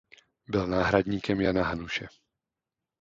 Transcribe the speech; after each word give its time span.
Byl 0.47 0.67
náhradníkem 0.67 1.41
Jana 1.41 1.63
Hanuše. 1.63 2.07